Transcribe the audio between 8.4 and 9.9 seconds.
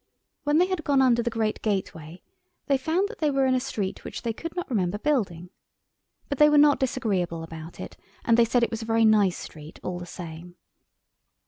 said it was a very nice street